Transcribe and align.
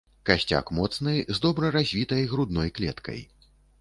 Касцяк 0.27 0.69
моцны 0.77 1.13
з 1.39 1.43
добра 1.45 1.71
развітай 1.77 2.25
грудной 2.33 2.73
клеткай. 2.79 3.21